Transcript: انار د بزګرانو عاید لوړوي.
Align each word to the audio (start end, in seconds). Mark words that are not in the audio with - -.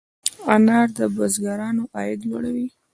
انار 0.55 0.87
د 0.97 0.99
بزګرانو 1.15 1.83
عاید 1.95 2.19
لوړوي. 2.29 2.67